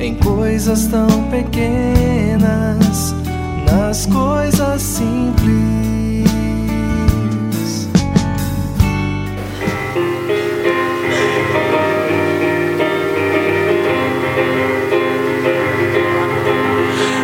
[0.00, 3.14] em coisas tão pequenas,
[3.70, 5.88] nas coisas simples.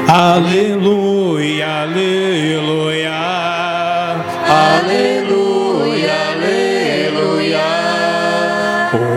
[0.07, 3.13] Aleluia, aleluia,
[4.47, 7.65] aleluia, aleluia.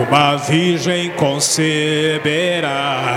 [0.08, 3.07] Uma virgem conceberá,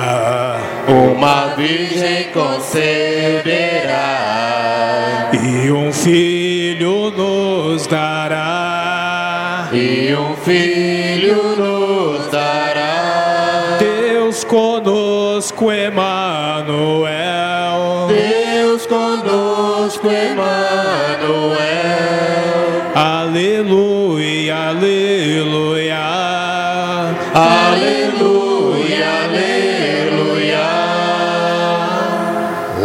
[0.91, 2.91] uma virgem conceberá,
[5.33, 13.77] e um filho nos dará, e um filho nos dará.
[13.79, 17.20] Deus conosco, Emanuel.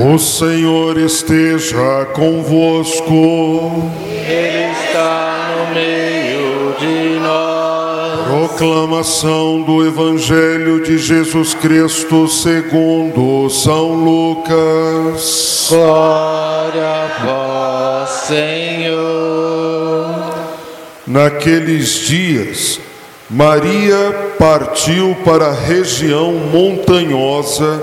[0.08, 3.90] O Senhor esteja convosco.
[4.06, 8.28] Ele está no meio de nós.
[8.28, 15.66] Proclamação do Evangelho de Jesus Cristo segundo São Lucas.
[15.70, 18.94] Glória a vós, Senhor.
[21.04, 22.78] Naqueles dias,
[23.28, 27.82] Maria partiu para a região montanhosa,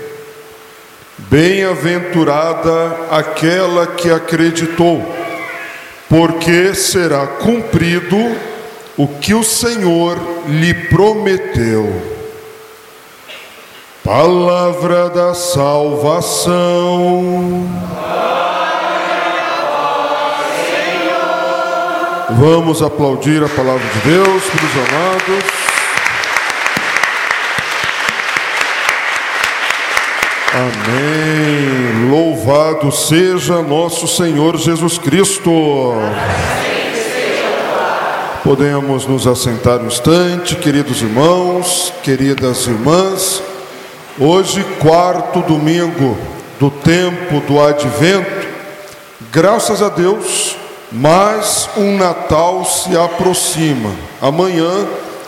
[1.31, 5.01] Bem-aventurada aquela que acreditou,
[6.09, 8.17] porque será cumprido
[8.97, 11.89] o que o Senhor lhe prometeu.
[14.03, 16.51] Palavra da salvação.
[22.31, 25.60] Vamos aplaudir a palavra de Deus, meus amados.
[30.61, 32.11] Amém.
[32.11, 35.51] Louvado seja nosso Senhor Jesus Cristo.
[38.43, 43.41] Podemos nos assentar um instante, queridos irmãos, queridas irmãs.
[44.19, 46.15] Hoje, quarto domingo
[46.59, 48.47] do tempo do advento,
[49.31, 50.55] graças a Deus,
[50.91, 53.89] mais um Natal se aproxima.
[54.21, 54.85] Amanhã,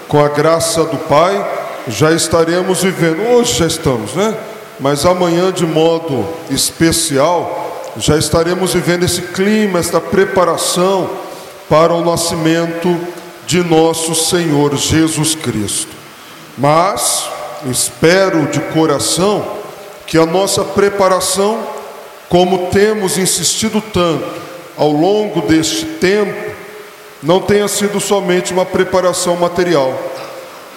[0.07, 1.43] com a graça do Pai,
[1.87, 3.31] já estaremos vivendo.
[3.31, 4.35] Hoje já estamos, né?
[4.79, 11.09] Mas amanhã, de modo especial, já estaremos vivendo esse clima, esta preparação
[11.69, 12.99] para o nascimento
[13.45, 15.91] de nosso Senhor Jesus Cristo.
[16.57, 17.29] Mas
[17.69, 19.45] espero de coração
[20.07, 21.59] que a nossa preparação,
[22.29, 24.25] como temos insistido tanto
[24.77, 26.51] ao longo deste tempo,
[27.21, 29.97] não tenha sido somente uma preparação material,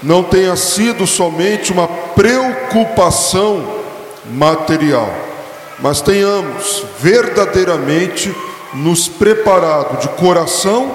[0.02, 3.85] não tenha sido somente uma preocupação
[4.30, 5.12] material,
[5.78, 8.34] mas tenhamos verdadeiramente
[8.74, 10.90] nos preparado de coração,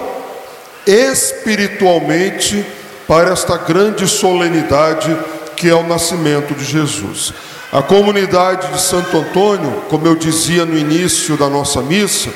[0.86, 2.66] espiritualmente,
[3.07, 5.16] para esta grande solenidade
[5.56, 7.33] que é o nascimento de Jesus.
[7.72, 12.30] A comunidade de Santo Antônio, como eu dizia no início da nossa missa,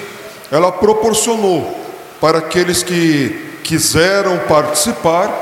[0.51, 1.75] ela proporcionou
[2.21, 5.33] para aqueles que quiseram participar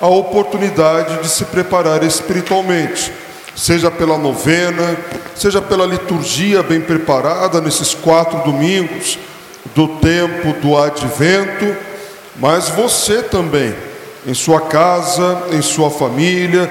[0.00, 3.12] a oportunidade de se preparar espiritualmente
[3.56, 4.96] seja pela novena,
[5.34, 9.18] seja pela liturgia bem preparada nesses quatro domingos,
[9.74, 11.76] do tempo do advento,
[12.36, 13.74] mas você também,
[14.26, 16.70] em sua casa, em sua família,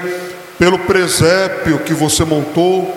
[0.58, 2.92] pelo presépio que você montou,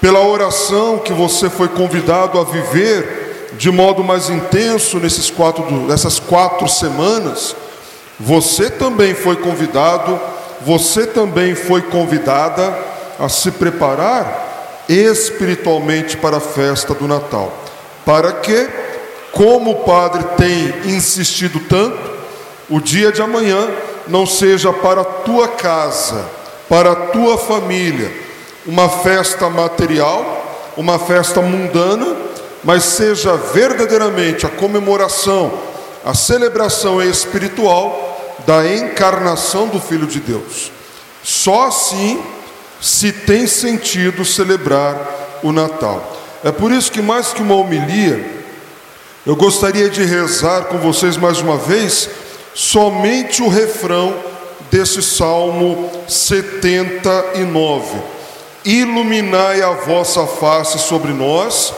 [0.00, 6.18] pela oração que você foi convidado a viver de modo mais intenso nesses quatro, nessas
[6.18, 7.54] quatro semanas,
[8.18, 10.18] você também foi convidado,
[10.60, 12.89] você também foi convidada
[13.20, 17.52] a se preparar espiritualmente para a festa do Natal.
[18.04, 18.68] Para que,
[19.30, 21.98] como o Padre tem insistido tanto,
[22.68, 23.68] o dia de amanhã
[24.08, 26.24] não seja para a tua casa,
[26.68, 28.10] para a tua família,
[28.66, 32.16] uma festa material, uma festa mundana,
[32.64, 35.52] mas seja verdadeiramente a comemoração,
[36.04, 40.72] a celebração espiritual da encarnação do Filho de Deus.
[41.22, 42.22] Só assim
[42.80, 46.16] se tem sentido celebrar o Natal.
[46.42, 48.40] É por isso que, mais que uma homilia,
[49.26, 52.08] eu gostaria de rezar com vocês mais uma vez
[52.54, 54.14] somente o refrão
[54.70, 58.20] desse Salmo 79
[58.64, 61.72] iluminai a vossa face sobre nós,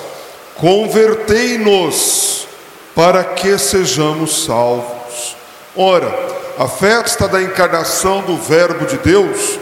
[0.57, 2.47] convertei-nos
[2.95, 5.37] para que sejamos salvos.
[5.77, 6.13] Ora,
[6.59, 9.59] a festa da encarnação do Verbo de Deus,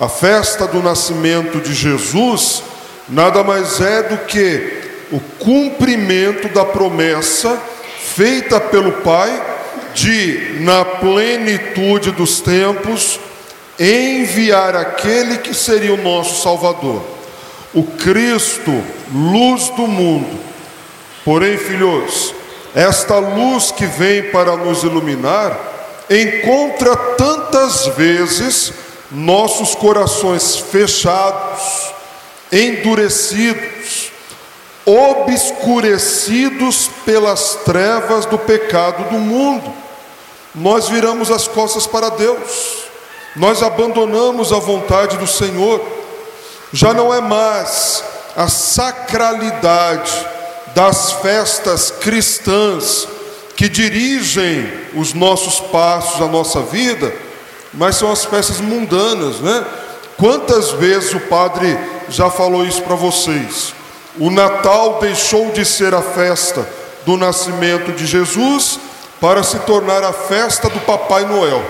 [0.00, 2.62] a festa do nascimento de Jesus,
[3.06, 4.80] nada mais é do que
[5.12, 7.60] o cumprimento da promessa
[8.14, 9.30] feita pelo Pai
[9.92, 13.20] de, na plenitude dos tempos,
[13.78, 17.02] enviar aquele que seria o nosso Salvador,
[17.74, 18.82] o Cristo,
[19.12, 20.40] luz do mundo.
[21.26, 22.34] Porém, filhos,
[22.74, 25.58] esta luz que vem para nos iluminar,
[26.08, 28.72] encontra tantas vezes
[29.10, 31.92] nossos corações fechados,
[32.52, 34.12] endurecidos,
[34.86, 39.72] obscurecidos pelas trevas do pecado do mundo.
[40.54, 42.80] Nós viramos as costas para Deus
[43.36, 45.80] nós abandonamos a vontade do Senhor,
[46.72, 48.02] já não é mais
[48.36, 50.12] a sacralidade
[50.74, 53.06] das festas cristãs
[53.56, 57.12] que dirigem os nossos passos, a nossa vida,
[57.72, 59.64] mas são as festas mundanas, né?
[60.16, 61.78] Quantas vezes o padre
[62.08, 63.72] já falou isso para vocês?
[64.18, 66.68] O Natal deixou de ser a festa
[67.06, 68.78] do nascimento de Jesus
[69.20, 71.62] para se tornar a festa do Papai Noel.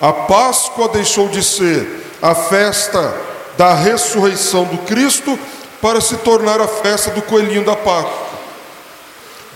[0.00, 3.14] A Páscoa deixou de ser a festa
[3.56, 5.38] da ressurreição do Cristo
[5.80, 8.26] para se tornar a festa do coelhinho da Páscoa.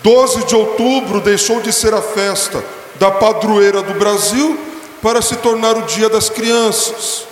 [0.02, 2.64] 12 de outubro deixou de ser a festa
[2.98, 4.69] da padroeira do Brasil
[5.02, 7.26] para se tornar o dia das crianças.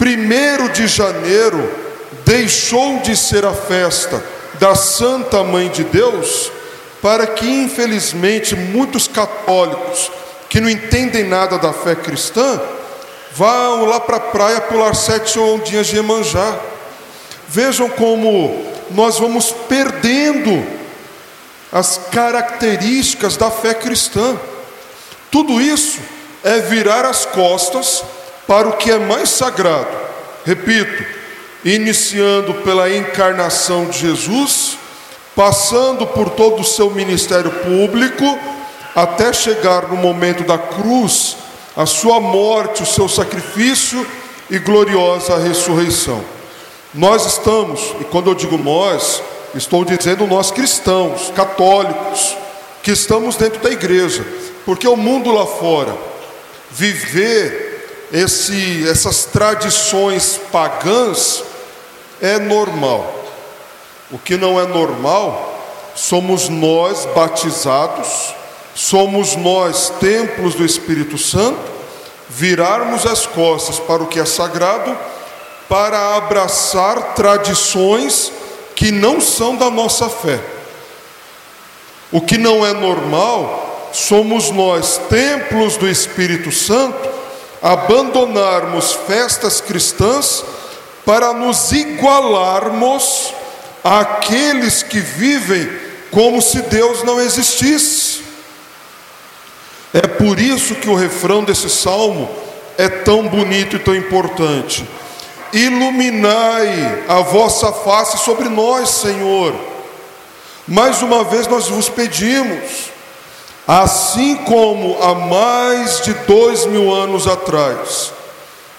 [0.00, 1.70] 1 de janeiro
[2.24, 4.22] deixou de ser a festa
[4.58, 6.50] da Santa Mãe de Deus
[7.02, 10.10] para que, infelizmente, muitos católicos
[10.48, 12.60] que não entendem nada da fé cristã,
[13.32, 16.58] vão lá para a praia pular sete ondinhas de Emanjá.
[17.48, 20.64] Vejam como nós vamos perdendo
[21.72, 24.38] as características da fé cristã.
[25.30, 25.98] Tudo isso
[26.44, 28.04] é virar as costas
[28.46, 29.88] para o que é mais sagrado.
[30.44, 31.04] Repito,
[31.64, 34.76] iniciando pela encarnação de Jesus,
[35.34, 38.38] passando por todo o seu ministério público,
[38.94, 41.36] até chegar no momento da cruz,
[41.74, 44.06] a sua morte, o seu sacrifício
[44.50, 46.22] e gloriosa ressurreição.
[46.92, 49.22] Nós estamos, e quando eu digo nós,
[49.54, 52.36] estou dizendo nós cristãos, católicos,
[52.82, 54.24] que estamos dentro da igreja,
[54.64, 55.96] porque o mundo lá fora,
[56.70, 61.42] viver esse, essas tradições pagãs
[62.20, 63.24] é normal.
[64.10, 65.52] O que não é normal
[65.94, 68.34] somos nós batizados
[68.74, 71.60] somos nós, templos do Espírito Santo,
[72.28, 74.96] virarmos as costas para o que é sagrado,
[75.68, 78.32] para abraçar tradições
[78.74, 80.40] que não são da nossa fé.
[82.10, 87.08] O que não é normal, somos nós, templos do Espírito Santo,
[87.62, 90.44] abandonarmos festas cristãs
[91.06, 93.32] para nos igualarmos
[93.84, 95.70] àqueles que vivem
[96.10, 98.22] como se Deus não existisse.
[99.92, 102.28] É por isso que o refrão desse salmo
[102.76, 104.84] é tão bonito e tão importante.
[105.52, 109.54] Iluminai a vossa face sobre nós, Senhor.
[110.66, 112.92] Mais uma vez nós vos pedimos,
[113.66, 118.12] assim como há mais de dois mil anos atrás,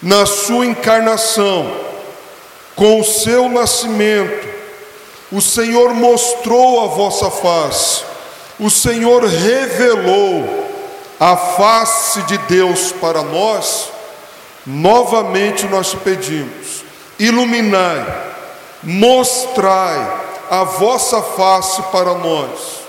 [0.01, 1.71] na sua encarnação,
[2.75, 4.47] com o seu nascimento,
[5.31, 8.15] o Senhor mostrou a vossa face
[8.59, 10.65] o Senhor revelou
[11.19, 13.89] a face de Deus para nós,
[14.65, 16.83] novamente nós te pedimos:
[17.19, 18.05] iluminai,
[18.83, 22.84] mostrai a vossa face para nós,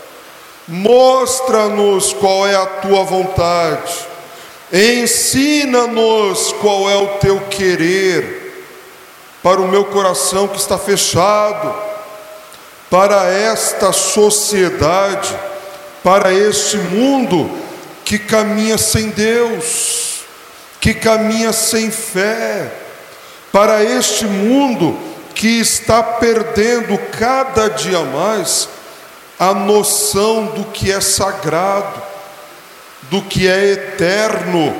[0.68, 4.06] mostra-nos qual é a tua vontade,
[4.72, 8.66] ensina-nos qual é o teu querer
[9.42, 11.72] para o meu coração que está fechado,
[12.90, 15.36] para esta sociedade,
[16.02, 17.48] para este mundo
[18.04, 20.20] que caminha sem Deus,
[20.80, 22.72] que caminha sem fé,
[23.52, 24.98] para este mundo
[25.34, 28.68] que está perdendo cada dia mais
[29.38, 32.02] a noção do que é sagrado,
[33.02, 34.74] do que é eterno,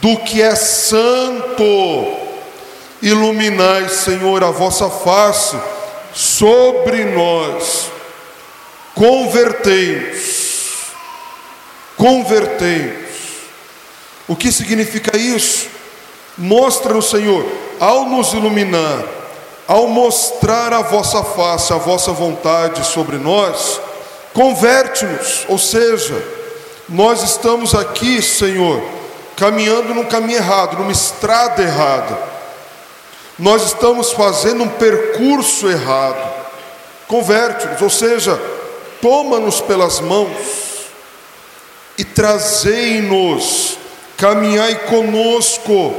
[0.00, 1.64] do que é santo.
[3.00, 5.56] Iluminai, Senhor, a vossa face
[6.12, 7.90] sobre nós,
[8.94, 10.92] convertei-nos,
[11.96, 13.08] convertei-nos.
[14.26, 15.68] O que significa isso?
[16.36, 17.46] Mostra-nos, Senhor,
[17.80, 19.04] ao nos iluminar,
[19.68, 23.78] ao mostrar a vossa face, a vossa vontade sobre nós,
[24.32, 26.24] converte-nos, ou seja,
[26.88, 28.82] nós estamos aqui, Senhor,
[29.36, 32.18] caminhando num caminho errado, numa estrada errada.
[33.38, 36.36] Nós estamos fazendo um percurso errado.
[37.06, 38.40] Converte-nos, ou seja,
[39.02, 40.30] toma-nos pelas mãos
[41.98, 43.76] e trazei-nos,
[44.16, 45.94] caminhai conosco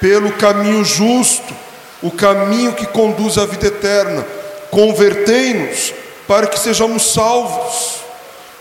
[0.00, 1.54] pelo caminho justo,
[2.02, 4.26] o caminho que conduz à vida eterna.
[4.70, 5.92] Convertei-nos
[6.26, 8.00] para que sejamos salvos.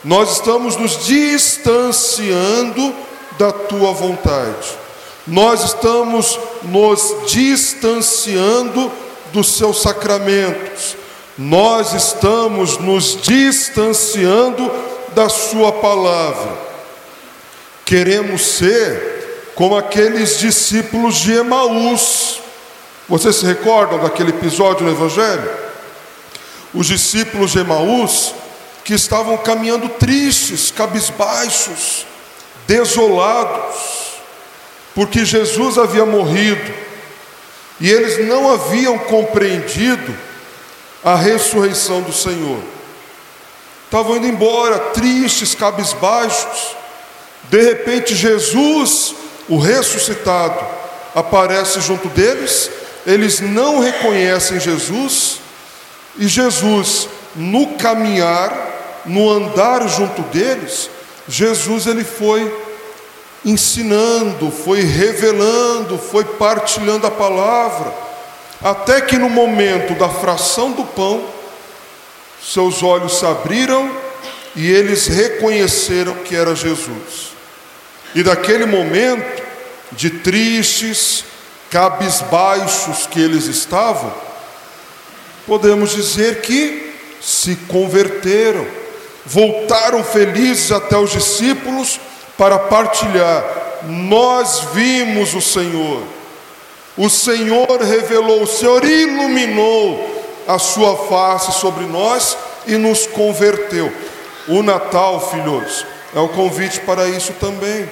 [0.04, 2.94] Nós estamos nos distanciando
[3.38, 4.80] da tua vontade
[5.30, 8.92] nós estamos nos distanciando
[9.32, 10.98] dos seus sacramentos,
[11.38, 14.72] nós estamos nos distanciando
[15.14, 16.58] da Sua palavra.
[17.86, 22.42] Queremos ser como aqueles discípulos de Emaús.
[23.10, 25.52] Vocês se recordam daquele episódio no Evangelho?
[26.74, 28.34] Os discípulos de Emaús
[28.86, 32.06] que estavam caminhando tristes, cabisbaixos,
[32.68, 34.10] desolados
[35.00, 36.74] porque Jesus havia morrido
[37.80, 40.14] e eles não haviam compreendido
[41.02, 42.60] a ressurreição do Senhor.
[43.86, 46.76] Estavam indo embora, tristes, cabisbaixos.
[47.50, 49.16] De repente, Jesus,
[49.48, 50.60] o ressuscitado,
[51.16, 52.70] aparece junto deles.
[53.10, 55.40] Eles não reconhecem Jesus,
[56.16, 60.92] e Jesus, no caminhar, no andar junto deles,
[61.28, 62.56] Jesus ele foi
[63.44, 67.92] ensinando, foi revelando, foi partilhando a palavra,
[68.62, 71.26] até que no momento da fração do pão,
[72.44, 73.90] seus olhos se abriram
[74.56, 77.34] e eles reconheceram que era Jesus.
[78.14, 79.42] E daquele momento,
[79.94, 81.24] de tristes,
[81.70, 84.14] cabisbaixos que eles estavam,
[85.46, 88.66] podemos dizer que se converteram,
[89.26, 92.00] voltaram felizes até os discípulos
[92.38, 93.44] para partilhar.
[93.84, 96.04] Nós vimos o Senhor,
[96.98, 103.92] o Senhor revelou, o Senhor iluminou a sua face sobre nós e nos converteu.
[104.48, 105.86] O Natal, filhos,
[106.16, 107.88] é o convite para isso também.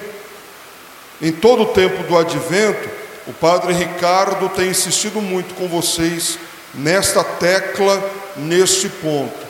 [1.22, 2.97] Em todo o tempo do advento,
[3.28, 6.38] o Padre Ricardo tem insistido muito com vocês
[6.72, 8.02] nesta tecla,
[8.34, 9.46] neste ponto.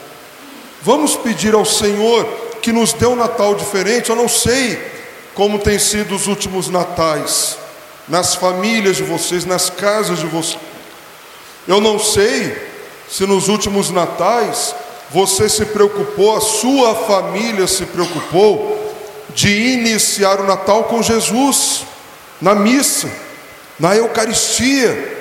[0.82, 2.24] Vamos pedir ao Senhor
[2.60, 4.10] que nos dê um Natal diferente.
[4.10, 4.82] Eu não sei
[5.32, 7.56] como tem sido os últimos natais,
[8.08, 10.58] nas famílias de vocês, nas casas de vocês.
[11.68, 12.60] Eu não sei
[13.08, 14.74] se nos últimos natais
[15.08, 18.96] você se preocupou, a sua família se preocupou
[19.32, 21.84] de iniciar o Natal com Jesus,
[22.40, 23.08] na missa,
[23.78, 25.16] na Eucaristia,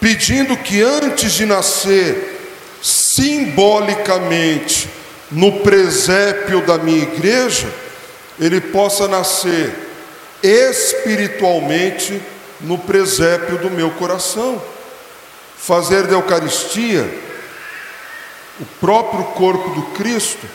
[0.00, 2.36] pedindo que antes de nascer,
[2.82, 4.88] simbolicamente,
[5.30, 7.68] no presépio da minha igreja,
[8.38, 9.74] ele possa nascer
[10.42, 12.20] espiritualmente
[12.60, 14.62] no presépio do meu coração.
[15.56, 17.08] Fazer da Eucaristia
[18.60, 20.46] o próprio corpo do Cristo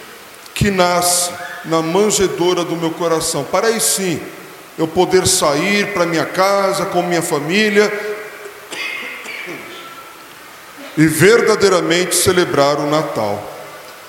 [0.53, 1.31] que nasce
[1.65, 3.43] na manjedoura do meu coração.
[3.43, 4.21] Para aí sim
[4.77, 7.91] eu poder sair para minha casa com minha família
[10.97, 13.51] e verdadeiramente celebrar o Natal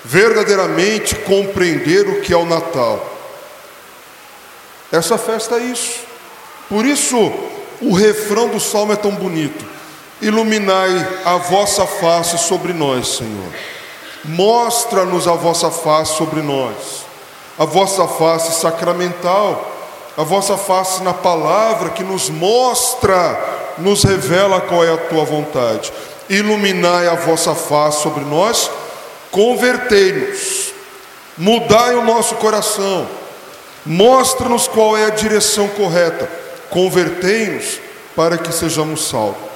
[0.03, 3.11] verdadeiramente compreender o que é o Natal.
[4.91, 6.01] Essa festa é isso.
[6.67, 7.17] Por isso,
[7.81, 9.65] o refrão do salmo é tão bonito.
[10.21, 13.51] Iluminai a vossa face sobre nós, Senhor.
[14.25, 17.05] Mostra-nos a vossa face sobre nós,
[17.57, 19.72] a vossa face sacramental,
[20.17, 25.91] a vossa face na palavra que nos mostra, nos revela qual é a tua vontade.
[26.29, 28.69] Iluminai a vossa face sobre nós,
[29.31, 30.73] convertei-nos,
[31.37, 33.07] mudai o nosso coração,
[33.85, 36.29] mostra-nos qual é a direção correta,
[36.69, 37.79] convertei-nos
[38.15, 39.53] para que sejamos salvos.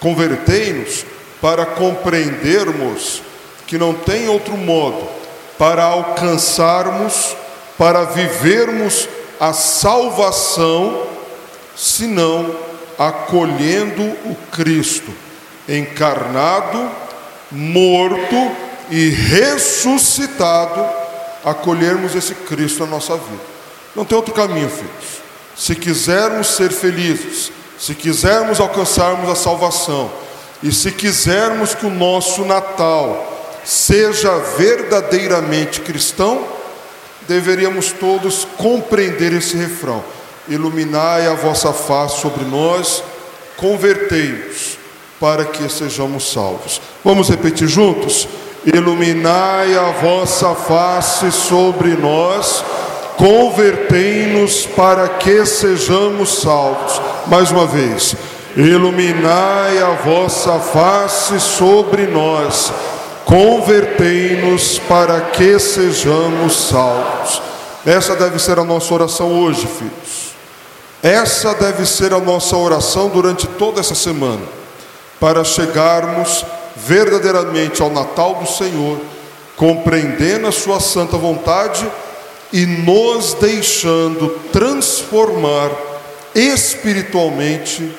[0.00, 1.06] Convertei-nos
[1.40, 3.22] para compreendermos
[3.66, 5.08] que não tem outro modo
[5.58, 7.36] para alcançarmos,
[7.78, 9.08] para vivermos
[9.40, 11.06] a salvação,
[11.76, 12.54] senão
[12.98, 15.12] acolhendo o Cristo
[15.68, 16.90] encarnado,
[17.50, 18.36] morto
[18.90, 20.84] e ressuscitado,
[21.44, 23.42] acolhermos esse Cristo na nossa vida.
[23.94, 25.22] Não tem outro caminho, filhos.
[25.56, 30.10] Se quisermos ser felizes, se quisermos alcançarmos a salvação,
[30.62, 33.32] e se quisermos que o nosso Natal
[33.64, 36.46] seja verdadeiramente cristão,
[37.28, 40.02] deveríamos todos compreender esse refrão:
[40.48, 43.02] Iluminai a vossa face sobre nós,
[43.56, 44.78] convertei-nos
[45.18, 46.80] para que sejamos salvos.
[47.04, 48.28] Vamos repetir juntos?
[48.66, 52.64] Iluminai a vossa face sobre nós,
[53.16, 57.00] convertei-nos para que sejamos salvos.
[57.26, 58.16] Mais uma vez.
[58.56, 62.72] Iluminai a vossa face sobre nós,
[63.24, 67.42] convertei-nos para que sejamos salvos.
[67.84, 70.34] Essa deve ser a nossa oração hoje, filhos.
[71.02, 74.40] Essa deve ser a nossa oração durante toda essa semana,
[75.20, 76.44] para chegarmos
[76.76, 78.98] verdadeiramente ao Natal do Senhor,
[79.54, 81.86] compreendendo a Sua santa vontade
[82.50, 85.70] e nos deixando transformar
[86.34, 87.94] espiritualmente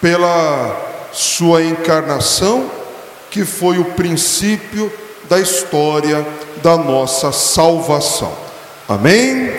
[0.00, 2.70] pela Sua encarnação,
[3.30, 4.92] que foi o princípio
[5.28, 6.26] da história
[6.62, 8.32] da nossa salvação.
[8.88, 9.50] Amém?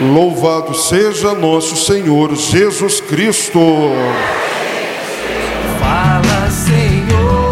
[0.00, 3.60] Louvado seja nosso Senhor Jesus Cristo.
[5.80, 7.48] Fala, Senhor.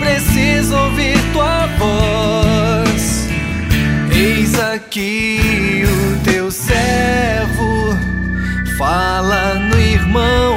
[0.00, 3.28] Preciso ouvir tua voz.
[4.12, 7.96] Eis aqui o teu servo.
[8.76, 10.56] Fala no irmão,